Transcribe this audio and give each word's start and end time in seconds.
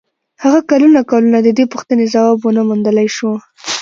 هغه 0.43 0.59
کلونه 0.69 0.99
کلونه 1.11 1.39
د 1.43 1.49
دې 1.57 1.65
پوښتنې 1.73 2.05
ځواب 2.13 2.37
و 2.41 2.53
نه 2.57 2.61
موندلای 2.67 3.07
شو. 3.17 3.31